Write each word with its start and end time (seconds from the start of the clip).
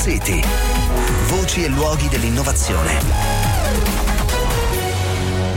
City. 0.00 0.40
Voci 1.28 1.62
e 1.62 1.68
luoghi 1.68 2.08
dell'innovazione. 2.08 2.98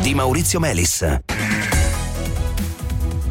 Di 0.01 0.13
Maurizio 0.13 0.59
Melis. 0.59 1.19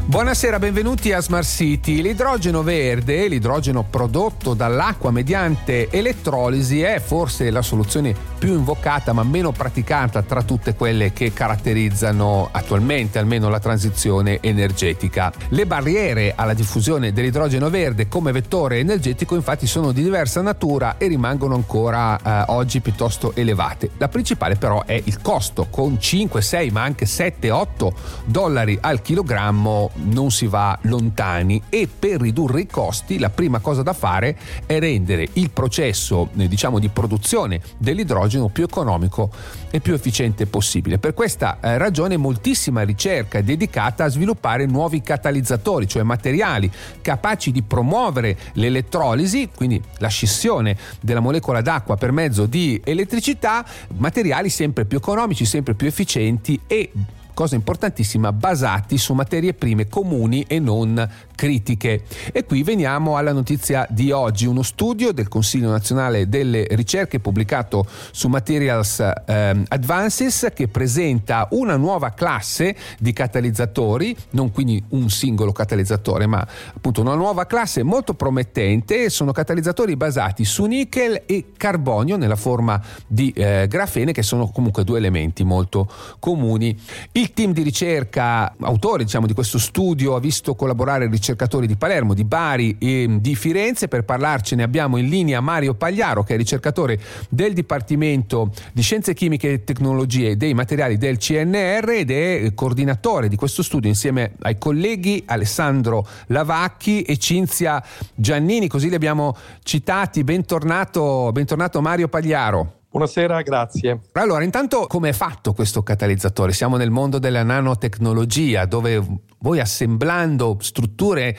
Buonasera, 0.06 0.58
benvenuti 0.58 1.12
a 1.12 1.20
Smart 1.20 1.46
City. 1.46 2.00
L'idrogeno 2.00 2.62
verde, 2.62 3.28
l'idrogeno 3.28 3.82
prodotto 3.82 4.54
dall'acqua 4.54 5.10
mediante 5.10 5.90
elettrolisi, 5.90 6.80
è 6.80 6.98
forse 6.98 7.50
la 7.50 7.60
soluzione 7.60 8.14
più 8.42 8.54
invocata 8.54 9.12
ma 9.12 9.22
meno 9.22 9.52
praticata 9.52 10.20
tra 10.22 10.42
tutte 10.42 10.74
quelle 10.74 11.12
che 11.12 11.32
caratterizzano 11.32 12.48
attualmente 12.50 13.20
almeno 13.20 13.48
la 13.48 13.60
transizione 13.60 14.40
energetica. 14.40 15.32
Le 15.50 15.64
barriere 15.64 16.32
alla 16.34 16.52
diffusione 16.52 17.12
dell'idrogeno 17.12 17.70
verde 17.70 18.08
come 18.08 18.32
vettore 18.32 18.80
energetico 18.80 19.36
infatti 19.36 19.68
sono 19.68 19.92
di 19.92 20.02
diversa 20.02 20.40
natura 20.40 20.96
e 20.98 21.06
rimangono 21.06 21.54
ancora 21.54 22.18
eh, 22.18 22.44
oggi 22.48 22.80
piuttosto 22.80 23.32
elevate. 23.36 23.90
La 23.98 24.08
principale 24.08 24.56
però 24.56 24.82
è 24.84 25.00
il 25.04 25.22
costo, 25.22 25.68
con 25.70 26.00
5, 26.00 26.42
6 26.42 26.70
ma 26.70 26.82
anche 26.82 27.06
7, 27.06 27.48
8 27.48 27.94
dollari 28.24 28.76
al 28.80 29.02
chilogrammo 29.02 29.92
non 29.94 30.32
si 30.32 30.48
va 30.48 30.76
lontani 30.82 31.62
e 31.68 31.88
per 31.96 32.20
ridurre 32.20 32.62
i 32.62 32.66
costi 32.66 33.20
la 33.20 33.30
prima 33.30 33.60
cosa 33.60 33.82
da 33.82 33.92
fare 33.92 34.36
è 34.66 34.80
rendere 34.80 35.28
il 35.34 35.50
processo 35.50 36.30
eh, 36.36 36.48
diciamo 36.48 36.80
di 36.80 36.88
produzione 36.88 37.60
dell'idrogeno 37.78 38.30
più 38.48 38.64
economico 38.64 39.30
e 39.70 39.80
più 39.80 39.94
efficiente 39.94 40.46
possibile. 40.46 40.98
Per 40.98 41.14
questa 41.14 41.58
eh, 41.60 41.78
ragione 41.78 42.16
moltissima 42.16 42.82
ricerca 42.82 43.38
è 43.38 43.42
dedicata 43.42 44.04
a 44.04 44.08
sviluppare 44.08 44.66
nuovi 44.66 45.00
catalizzatori, 45.00 45.88
cioè 45.88 46.02
materiali 46.02 46.70
capaci 47.00 47.52
di 47.52 47.62
promuovere 47.62 48.36
l'elettrolisi, 48.54 49.50
quindi 49.54 49.82
la 49.98 50.08
scissione 50.08 50.76
della 51.00 51.20
molecola 51.20 51.60
d'acqua 51.60 51.96
per 51.96 52.12
mezzo 52.12 52.46
di 52.46 52.80
elettricità, 52.84 53.64
materiali 53.96 54.48
sempre 54.48 54.84
più 54.84 54.98
economici, 54.98 55.44
sempre 55.44 55.74
più 55.74 55.86
efficienti 55.86 56.60
e 56.66 56.90
cosa 57.34 57.54
importantissima, 57.54 58.32
basati 58.32 58.98
su 58.98 59.14
materie 59.14 59.54
prime 59.54 59.88
comuni 59.88 60.44
e 60.46 60.58
non 60.58 61.08
critiche. 61.34 62.04
E 62.32 62.44
qui 62.44 62.62
veniamo 62.62 63.16
alla 63.16 63.32
notizia 63.32 63.86
di 63.90 64.12
oggi, 64.12 64.46
uno 64.46 64.62
studio 64.62 65.12
del 65.12 65.28
Consiglio 65.28 65.70
nazionale 65.70 66.28
delle 66.28 66.66
ricerche 66.70 67.18
pubblicato 67.20 67.86
su 68.12 68.28
Materials 68.28 69.00
eh, 69.00 69.62
Advances 69.68 70.48
che 70.54 70.68
presenta 70.68 71.48
una 71.50 71.76
nuova 71.76 72.10
classe 72.10 72.76
di 72.98 73.12
catalizzatori, 73.12 74.16
non 74.30 74.52
quindi 74.52 74.82
un 74.90 75.10
singolo 75.10 75.52
catalizzatore, 75.52 76.26
ma 76.26 76.46
appunto 76.74 77.00
una 77.00 77.14
nuova 77.14 77.46
classe 77.46 77.82
molto 77.82 78.14
promettente, 78.14 79.10
sono 79.10 79.32
catalizzatori 79.32 79.96
basati 79.96 80.44
su 80.44 80.64
nickel 80.64 81.22
e 81.26 81.52
carbonio 81.56 82.16
nella 82.16 82.36
forma 82.36 82.80
di 83.06 83.30
eh, 83.30 83.66
grafene 83.68 84.12
che 84.12 84.22
sono 84.22 84.48
comunque 84.48 84.84
due 84.84 84.98
elementi 84.98 85.44
molto 85.44 85.90
comuni. 86.18 86.78
Il 87.22 87.34
team 87.34 87.52
di 87.52 87.62
ricerca, 87.62 88.52
autore 88.58 89.04
diciamo, 89.04 89.28
di 89.28 89.32
questo 89.32 89.60
studio, 89.60 90.16
ha 90.16 90.18
visto 90.18 90.56
collaborare 90.56 91.06
ricercatori 91.06 91.68
di 91.68 91.76
Palermo, 91.76 92.14
di 92.14 92.24
Bari 92.24 92.78
e 92.80 93.06
di 93.20 93.36
Firenze. 93.36 93.86
Per 93.86 94.02
parlarcene 94.02 94.64
abbiamo 94.64 94.96
in 94.96 95.08
linea 95.08 95.40
Mario 95.40 95.74
Pagliaro, 95.74 96.24
che 96.24 96.34
è 96.34 96.36
ricercatore 96.36 96.98
del 97.28 97.52
Dipartimento 97.52 98.50
di 98.72 98.82
Scienze 98.82 99.14
Chimiche 99.14 99.52
e 99.52 99.62
Tecnologie 99.62 100.36
dei 100.36 100.52
Materiali 100.52 100.98
del 100.98 101.18
CNR 101.18 101.90
ed 101.90 102.10
è 102.10 102.54
coordinatore 102.54 103.28
di 103.28 103.36
questo 103.36 103.62
studio 103.62 103.88
insieme 103.88 104.32
ai 104.40 104.58
colleghi 104.58 105.22
Alessandro 105.24 106.04
Lavacchi 106.26 107.02
e 107.02 107.18
Cinzia 107.18 107.80
Giannini. 108.16 108.66
Così 108.66 108.88
li 108.88 108.96
abbiamo 108.96 109.36
citati. 109.62 110.24
Bentornato, 110.24 111.30
bentornato 111.30 111.80
Mario 111.80 112.08
Pagliaro. 112.08 112.81
Buonasera, 112.92 113.40
grazie. 113.40 114.00
Allora, 114.12 114.44
intanto 114.44 114.86
come 114.86 115.08
è 115.08 115.12
fatto 115.14 115.54
questo 115.54 115.82
catalizzatore? 115.82 116.52
Siamo 116.52 116.76
nel 116.76 116.90
mondo 116.90 117.18
della 117.18 117.42
nanotecnologia 117.42 118.66
dove 118.66 119.02
voi 119.38 119.60
assemblando 119.60 120.58
strutture 120.60 121.34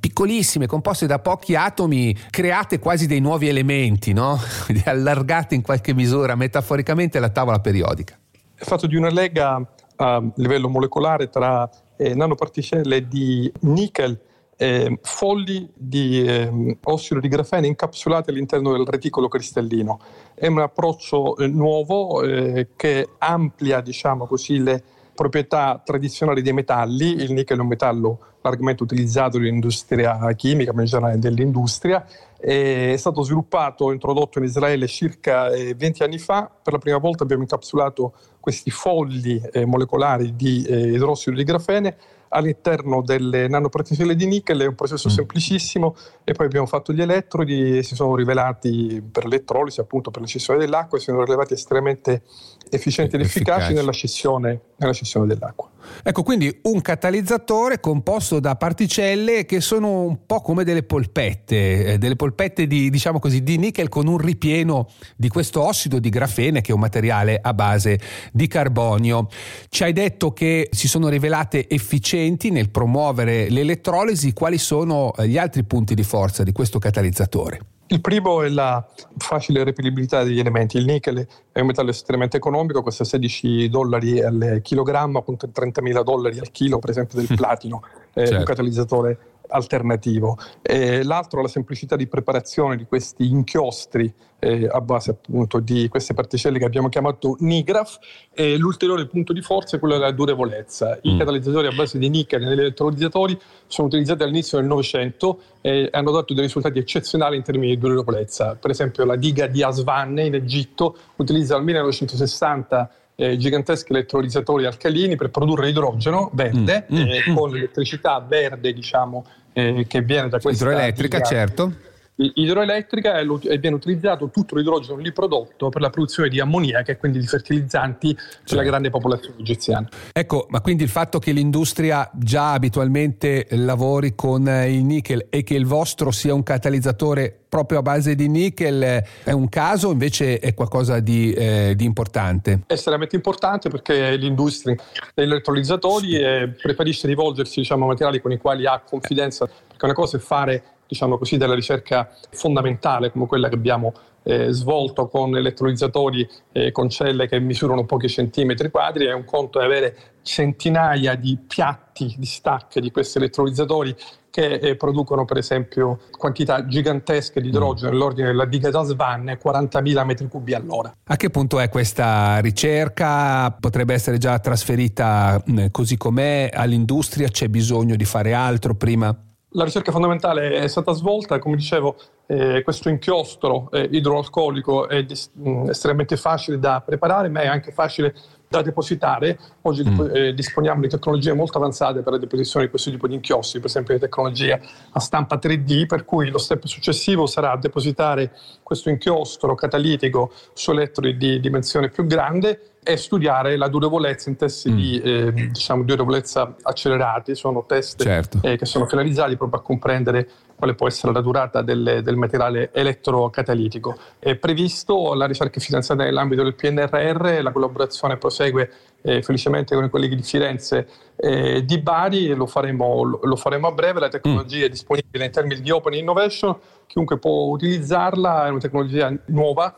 piccolissime, 0.00 0.66
composte 0.66 1.06
da 1.06 1.20
pochi 1.20 1.54
atomi, 1.54 2.12
create 2.28 2.80
quasi 2.80 3.06
dei 3.06 3.20
nuovi 3.20 3.46
elementi, 3.46 4.12
no? 4.12 4.36
allargate 4.84 5.54
in 5.54 5.62
qualche 5.62 5.94
misura 5.94 6.34
metaforicamente 6.34 7.20
la 7.20 7.28
tavola 7.28 7.60
periodica. 7.60 8.18
È 8.52 8.64
fatto 8.64 8.88
di 8.88 8.96
una 8.96 9.10
lega 9.10 9.64
a 9.94 10.22
livello 10.34 10.68
molecolare 10.68 11.28
tra 11.28 11.70
eh, 11.96 12.16
nanoparticelle 12.16 13.06
di 13.06 13.50
nickel 13.60 14.20
eh, 14.60 14.98
folli 15.00 15.70
di 15.74 16.22
eh, 16.22 16.76
ossido 16.84 17.18
di 17.18 17.28
grafene 17.28 17.66
incapsulate 17.66 18.30
all'interno 18.30 18.72
del 18.72 18.84
reticolo 18.86 19.26
cristallino. 19.26 19.98
È 20.34 20.46
un 20.48 20.58
approccio 20.58 21.38
eh, 21.38 21.46
nuovo 21.46 22.22
eh, 22.22 22.68
che 22.76 23.08
amplia 23.16 23.80
diciamo 23.80 24.26
così, 24.26 24.58
le 24.58 24.82
proprietà 25.14 25.80
tradizionali 25.82 26.42
dei 26.42 26.52
metalli. 26.52 27.22
Il 27.22 27.32
nickel 27.32 27.56
è 27.56 27.60
un 27.62 27.68
metallo 27.68 28.18
largamente 28.42 28.82
utilizzato 28.82 29.38
nell'industria 29.38 30.30
chimica, 30.34 30.74
ma 30.74 30.82
in 30.82 30.86
generale 30.88 31.18
dell'industria. 31.18 32.06
È 32.38 32.94
stato 32.98 33.22
sviluppato 33.22 33.90
e 33.90 33.94
introdotto 33.94 34.38
in 34.38 34.44
Israele 34.44 34.86
circa 34.88 35.48
20 35.48 35.84
eh, 35.84 36.04
anni 36.04 36.18
fa. 36.18 36.50
Per 36.62 36.74
la 36.74 36.78
prima 36.78 36.98
volta 36.98 37.22
abbiamo 37.22 37.42
incapsulato 37.42 38.12
questi 38.40 38.70
folli 38.70 39.40
eh, 39.52 39.64
molecolari 39.64 40.36
di 40.36 40.70
idrossido 40.70 41.34
di 41.34 41.44
grafene 41.44 41.96
all'interno 42.30 43.02
delle 43.02 43.48
nanoparticelle 43.48 44.14
di 44.14 44.26
nickel, 44.26 44.60
è 44.60 44.66
un 44.66 44.74
processo 44.74 45.08
mm. 45.08 45.12
semplicissimo 45.12 45.96
e 46.24 46.32
poi 46.32 46.46
abbiamo 46.46 46.66
fatto 46.66 46.92
gli 46.92 47.00
elettrodi 47.00 47.78
e 47.78 47.82
si 47.82 47.94
sono 47.94 48.14
rivelati 48.14 49.02
per 49.02 49.24
l'elettrolisi, 49.24 49.80
appunto 49.80 50.10
per 50.10 50.20
la 50.22 50.26
scissione 50.26 50.58
dell'acqua, 50.58 50.98
e 50.98 51.00
si 51.00 51.06
sono 51.06 51.24
rivelati 51.24 51.54
estremamente 51.54 52.22
efficienti 52.70 53.16
ed 53.16 53.22
efficaci 53.22 53.72
nella 53.72 53.92
scissione, 53.92 54.60
nella 54.76 54.92
scissione 54.92 55.26
dell'acqua. 55.26 55.69
Ecco, 56.02 56.22
quindi 56.22 56.60
un 56.62 56.80
catalizzatore 56.80 57.80
composto 57.80 58.40
da 58.40 58.56
particelle 58.56 59.44
che 59.44 59.60
sono 59.60 60.02
un 60.02 60.26
po' 60.26 60.40
come 60.40 60.64
delle 60.64 60.82
polpette, 60.82 61.84
eh, 61.84 61.98
delle 61.98 62.16
polpette 62.16 62.66
di, 62.66 62.90
diciamo 62.90 63.18
così, 63.18 63.42
di 63.42 63.58
nickel 63.58 63.88
con 63.88 64.06
un 64.06 64.18
ripieno 64.18 64.88
di 65.16 65.28
questo 65.28 65.62
ossido 65.62 65.98
di 65.98 66.08
grafene 66.08 66.60
che 66.60 66.70
è 66.70 66.74
un 66.74 66.80
materiale 66.80 67.38
a 67.40 67.54
base 67.54 67.98
di 68.32 68.46
carbonio. 68.46 69.28
Ci 69.68 69.84
hai 69.84 69.92
detto 69.92 70.32
che 70.32 70.68
si 70.70 70.88
sono 70.88 71.08
rivelate 71.08 71.68
efficienti 71.68 72.50
nel 72.50 72.70
promuovere 72.70 73.48
l'elettrolisi, 73.48 74.32
quali 74.32 74.58
sono 74.58 75.12
gli 75.24 75.38
altri 75.38 75.64
punti 75.64 75.94
di 75.94 76.02
forza 76.02 76.42
di 76.42 76.52
questo 76.52 76.78
catalizzatore? 76.78 77.69
Il 77.92 78.00
primo 78.00 78.42
è 78.42 78.48
la 78.48 78.86
facile 79.16 79.64
reperibilità 79.64 80.22
degli 80.22 80.38
elementi. 80.38 80.76
Il 80.76 80.84
nickel 80.84 81.26
è 81.50 81.58
un 81.58 81.66
metallo 81.66 81.90
estremamente 81.90 82.36
economico, 82.36 82.82
costa 82.82 83.02
16 83.02 83.68
dollari 83.68 84.22
al 84.22 84.60
chilogrammo, 84.62 85.18
appunto 85.18 85.48
30.000 85.48 86.04
dollari 86.04 86.38
al 86.38 86.52
chilo, 86.52 86.78
per 86.78 86.90
esempio, 86.90 87.18
del 87.18 87.26
platino, 87.36 87.82
è 88.12 88.20
certo. 88.20 88.36
un 88.36 88.44
catalizzatore 88.44 89.18
alternativo. 89.50 90.38
E 90.62 91.02
l'altro 91.02 91.42
la 91.42 91.48
semplicità 91.48 91.96
di 91.96 92.06
preparazione 92.06 92.76
di 92.76 92.84
questi 92.84 93.28
inchiostri 93.28 94.12
eh, 94.40 94.66
a 94.70 94.80
base 94.80 95.10
appunto 95.10 95.60
di 95.60 95.88
queste 95.88 96.14
particelle 96.14 96.58
che 96.58 96.64
abbiamo 96.64 96.88
chiamato 96.88 97.36
NIGRAF 97.38 97.98
e 98.32 98.56
l'ulteriore 98.56 99.06
punto 99.06 99.32
di 99.32 99.42
forza 99.42 99.76
è 99.76 99.78
quello 99.78 99.98
della 99.98 100.10
durevolezza. 100.12 100.98
I 101.02 101.14
mm. 101.14 101.18
catalizzatori 101.18 101.66
a 101.66 101.72
base 101.72 101.98
di 101.98 102.08
nickel 102.08 102.42
negli 102.42 102.58
elettrolizzatori 102.58 103.38
sono 103.66 103.88
utilizzati 103.88 104.22
all'inizio 104.22 104.58
del 104.58 104.66
Novecento 104.66 105.40
e 105.60 105.88
hanno 105.92 106.10
dato 106.10 106.32
dei 106.32 106.44
risultati 106.44 106.78
eccezionali 106.78 107.36
in 107.36 107.42
termini 107.42 107.74
di 107.74 107.78
durevolezza. 107.78 108.56
Per 108.56 108.70
esempio 108.70 109.04
la 109.04 109.16
diga 109.16 109.46
di 109.46 109.62
Aswan 109.62 110.18
in 110.18 110.34
Egitto 110.34 110.96
utilizza 111.16 111.54
dal 111.54 111.64
1960 111.64 112.90
eh, 113.20 113.36
giganteschi 113.36 113.92
elettrolizzatori 113.92 114.64
alcalini 114.64 115.14
per 115.14 115.28
produrre 115.28 115.68
idrogeno 115.68 116.30
verde 116.32 116.86
mm, 116.90 116.96
mm, 116.96 117.06
eh, 117.06 117.34
con 117.34 117.50
l'elettricità 117.50 118.18
verde 118.26 118.72
diciamo 118.72 119.26
eh, 119.52 119.84
che 119.86 120.00
viene 120.00 120.30
da 120.30 120.40
questa 120.40 120.64
idroelettrica, 120.64 121.20
certo 121.20 121.88
idroelettrica 122.16 123.18
e 123.18 123.58
viene 123.58 123.76
utilizzato 123.76 124.28
tutto 124.30 124.56
l'idrogeno 124.56 124.98
lì 124.98 125.12
prodotto 125.12 125.70
per 125.70 125.80
la 125.80 125.90
produzione 125.90 126.28
di 126.28 126.40
ammoniaca 126.40 126.92
e 126.92 126.96
quindi 126.98 127.18
di 127.18 127.26
fertilizzanti 127.26 128.14
certo. 128.14 128.42
della 128.46 128.62
grande 128.62 128.90
popolazione 128.90 129.36
egiziana. 129.38 129.88
Ecco, 130.12 130.46
ma 130.50 130.60
quindi 130.60 130.82
il 130.82 130.90
fatto 130.90 131.18
che 131.18 131.32
l'industria 131.32 132.10
già 132.12 132.52
abitualmente 132.52 133.46
lavori 133.50 134.14
con 134.14 134.46
il 134.46 134.84
nickel 134.84 135.26
e 135.30 135.42
che 135.42 135.54
il 135.54 135.66
vostro 135.66 136.10
sia 136.10 136.34
un 136.34 136.42
catalizzatore 136.42 137.34
proprio 137.48 137.78
a 137.80 137.82
base 137.82 138.14
di 138.14 138.28
nickel 138.28 139.04
è 139.24 139.32
un 139.32 139.48
caso 139.48 139.90
invece 139.90 140.38
è 140.38 140.54
qualcosa 140.54 141.00
di, 141.00 141.32
eh, 141.32 141.74
di 141.74 141.84
importante? 141.84 142.60
È 142.66 142.74
estremamente 142.74 143.16
importante 143.16 143.68
perché 143.70 144.14
l'industria 144.16 144.76
degli 145.14 145.30
elettrolizzatori 145.30 146.16
eh, 146.16 146.54
preferisce 146.60 147.06
rivolgersi 147.08 147.60
diciamo, 147.60 147.84
a 147.84 147.88
materiali 147.88 148.20
con 148.20 148.30
i 148.30 148.38
quali 148.38 148.66
ha 148.66 148.80
confidenza, 148.80 149.46
perché 149.46 149.84
una 149.84 149.94
cosa 149.94 150.16
è 150.16 150.20
fare 150.20 150.62
diciamo 150.90 151.16
così, 151.16 151.36
della 151.36 151.54
ricerca 151.54 152.10
fondamentale 152.30 153.12
come 153.12 153.26
quella 153.26 153.48
che 153.48 153.54
abbiamo 153.54 153.92
eh, 154.24 154.50
svolto 154.50 155.06
con 155.06 155.36
elettrolizzatori 155.36 156.28
eh, 156.52 156.72
con 156.72 156.90
celle 156.90 157.28
che 157.28 157.38
misurano 157.38 157.86
pochi 157.86 158.08
centimetri 158.08 158.70
quadri, 158.70 159.06
è 159.06 159.12
un 159.12 159.24
conto 159.24 159.60
è 159.60 159.64
avere 159.64 159.96
centinaia 160.22 161.14
di 161.14 161.38
piatti 161.46 162.14
di 162.18 162.26
stacche 162.26 162.80
di 162.80 162.90
questi 162.90 163.18
elettrolizzatori 163.18 163.94
che 164.30 164.54
eh, 164.54 164.76
producono 164.76 165.24
per 165.24 165.38
esempio 165.38 166.00
quantità 166.16 166.66
gigantesche 166.66 167.40
di 167.40 167.48
idrogeno 167.48 167.90
mm. 167.90 167.92
nell'ordine 167.92 168.26
della 168.28 168.44
diga 168.44 168.70
da 168.70 168.82
Svanne, 168.82 169.38
40.000 169.40 170.04
metri 170.04 170.28
cubi 170.28 170.54
all'ora. 170.54 170.92
A 171.04 171.16
che 171.16 171.30
punto 171.30 171.60
è 171.60 171.68
questa 171.68 172.38
ricerca? 172.38 173.50
Potrebbe 173.58 173.94
essere 173.94 174.18
già 174.18 174.38
trasferita 174.38 175.42
mm, 175.48 175.66
così 175.70 175.96
com'è 175.96 176.50
all'industria? 176.52 177.28
C'è 177.28 177.48
bisogno 177.48 177.94
di 177.94 178.04
fare 178.04 178.34
altro 178.34 178.74
prima? 178.74 179.16
La 179.50 179.64
ricerca 179.64 179.90
fondamentale 179.90 180.50
è 180.52 180.68
stata 180.68 180.92
svolta, 180.92 181.38
come 181.40 181.56
dicevo, 181.56 181.96
eh, 182.30 182.62
questo 182.62 182.88
inchiostro 182.88 183.68
eh, 183.72 183.88
idroalcolico 183.90 184.88
è 184.88 185.02
dis- 185.02 185.30
mh, 185.32 185.50
mm, 185.50 185.68
estremamente 185.70 186.16
facile 186.16 186.60
da 186.60 186.80
preparare, 186.80 187.28
ma 187.28 187.40
è 187.40 187.48
anche 187.48 187.72
facile 187.72 188.14
da 188.46 188.62
depositare. 188.62 189.36
Oggi 189.62 189.82
mm. 189.84 190.00
eh, 190.12 190.34
disponiamo 190.34 190.80
di 190.80 190.88
tecnologie 190.88 191.32
molto 191.32 191.58
avanzate 191.58 192.02
per 192.02 192.12
la 192.12 192.18
deposizione 192.18 192.66
di 192.66 192.70
questo 192.70 192.90
tipo 192.90 193.08
di 193.08 193.14
inchiostri, 193.14 193.58
per 193.58 193.68
esempio 193.68 193.94
le 193.94 194.00
tecnologie 194.00 194.60
a 194.92 195.00
stampa 195.00 195.40
3D, 195.42 195.86
per 195.86 196.04
cui 196.04 196.30
lo 196.30 196.38
step 196.38 196.66
successivo 196.66 197.26
sarà 197.26 197.56
depositare 197.56 198.30
questo 198.62 198.90
inchiostro 198.90 199.56
catalitico 199.56 200.32
su 200.52 200.70
elettrodi 200.70 201.16
di 201.16 201.40
dimensione 201.40 201.88
più 201.88 202.06
grande 202.06 202.74
e 202.82 202.96
studiare 202.96 203.56
la 203.56 203.68
durevolezza 203.68 204.30
in 204.30 204.36
test 204.36 204.68
mm. 204.68 204.74
di 204.74 205.00
eh, 205.00 205.32
diciamo, 205.32 205.82
durevolezza 205.82 206.54
accelerati. 206.62 207.34
Sono 207.34 207.64
test 207.66 208.02
certo. 208.02 208.38
eh, 208.42 208.56
che 208.56 208.66
sono 208.66 208.86
finalizzati 208.86 209.36
proprio 209.36 209.60
a 209.60 209.62
comprendere 209.62 210.28
quale 210.60 210.74
può 210.74 210.86
essere 210.86 211.12
la 211.12 211.22
durata 211.22 211.62
del, 211.62 212.02
del 212.04 212.16
materiale 212.16 212.70
elettrocatalitico. 212.72 213.96
È 214.18 214.36
previsto 214.36 215.14
la 215.14 215.26
ricerca 215.26 215.58
finanziata 215.58 216.04
nell'ambito 216.04 216.42
del 216.44 216.54
PNRR, 216.54 217.42
la 217.42 217.50
collaborazione 217.50 218.18
prosegue 218.18 218.70
eh, 219.02 219.22
felicemente 219.22 219.74
con 219.74 219.84
i 219.84 219.90
colleghi 219.90 220.14
di 220.14 220.22
Firenze 220.22 220.86
e 221.16 221.64
di 221.64 221.78
Bari, 221.78 222.34
lo 222.34 222.46
faremo, 222.46 223.02
lo 223.02 223.36
faremo, 223.36 223.68
a 223.68 223.72
breve, 223.72 224.00
la 224.00 224.08
tecnologia 224.08 224.64
mm. 224.64 224.66
è 224.66 224.68
disponibile 224.68 225.24
in 225.24 225.30
termini 225.30 225.60
di 225.62 225.70
open 225.70 225.94
innovation, 225.94 226.54
chiunque 226.86 227.18
può 227.18 227.46
utilizzarla, 227.46 228.46
è 228.46 228.50
una 228.50 228.60
tecnologia 228.60 229.10
nuova, 229.26 229.74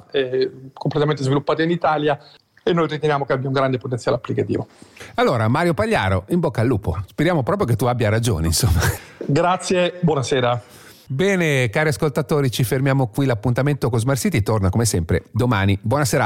completamente 0.73 1.23
sviluppata 1.23 1.63
in 1.63 1.71
Italia 1.71 2.19
e 2.65 2.73
noi 2.73 2.87
riteniamo 2.87 3.25
che 3.25 3.33
abbia 3.33 3.49
un 3.49 3.55
grande 3.55 3.79
potenziale 3.79 4.17
applicativo. 4.17 4.67
Allora, 5.15 5.49
Mario 5.49 5.75
Pagliaro, 5.75 6.25
in 6.29 6.41
bocca 6.41 6.61
al 6.61 6.67
lupo. 6.67 6.97
Speriamo 7.07 7.43
proprio 7.43 7.67
che 7.67 7.77
tu 7.77 7.87
abbia 7.87 8.09
ragione, 8.09 8.47
insomma. 8.47 8.81
Grazie, 9.27 9.99
buonasera. 10.01 10.63
Bene, 11.07 11.69
cari 11.69 11.91
ascoltatori, 11.91 12.51
ci 12.51 12.65
fermiamo 12.65 13.09
qui. 13.09 13.27
L'appuntamento 13.27 13.91
con 13.91 13.99
Smart 13.99 14.19
City 14.19 14.43
torna 14.43 14.71
come 14.71 14.85
sempre 14.87 15.25
domani. 15.31 15.79
Buona 15.83 16.05
serata. 16.05 16.21